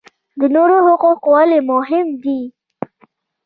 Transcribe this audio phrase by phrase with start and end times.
[0.39, 2.39] د نورو حقوق ولې مهم دي؟